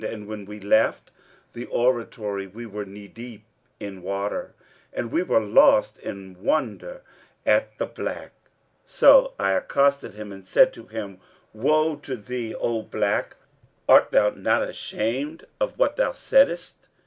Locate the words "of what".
15.59-15.97